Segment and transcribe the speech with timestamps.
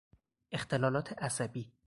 [0.51, 1.71] اختلالات عصبی